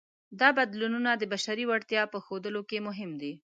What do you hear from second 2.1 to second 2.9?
په ښودلو کې